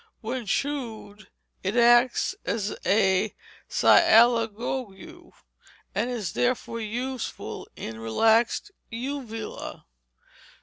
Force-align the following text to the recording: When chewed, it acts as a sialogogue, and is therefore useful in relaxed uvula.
When 0.21 0.47
chewed, 0.47 1.27
it 1.61 1.75
acts 1.77 2.33
as 2.43 2.75
a 2.87 3.35
sialogogue, 3.69 4.95
and 5.93 6.09
is 6.09 6.33
therefore 6.33 6.79
useful 6.79 7.67
in 7.75 7.99
relaxed 7.99 8.71
uvula. 8.89 9.85